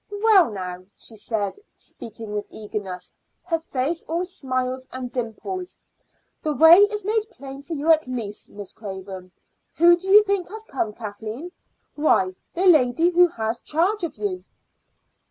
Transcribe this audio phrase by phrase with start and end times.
[0.23, 3.13] "Well, now," she said, speaking with eagerness,
[3.45, 5.77] her face all smiles and dimples,
[6.41, 9.31] "the way is made plain for you at least, Miss Craven.
[9.77, 11.51] Who do you think has come, Kathleen?
[11.93, 14.43] Why, the lady who has charge of you."